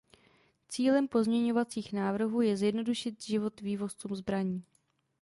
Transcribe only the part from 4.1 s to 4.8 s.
zbraní.